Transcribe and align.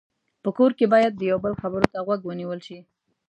په 0.43 0.49
کور 0.57 0.71
کې 0.77 0.85
باید 0.93 1.13
د 1.15 1.21
یو 1.31 1.37
بل 1.45 1.53
خبرو 1.61 1.89
ته 1.93 1.97
غوږ 2.05 2.21
ونیول 2.25 2.59
شي. 2.67 2.79